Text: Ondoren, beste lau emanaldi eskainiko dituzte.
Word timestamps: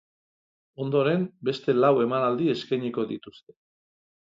Ondoren, 0.85 1.27
beste 1.51 1.77
lau 1.83 1.93
emanaldi 2.07 2.49
eskainiko 2.55 3.09
dituzte. 3.13 3.57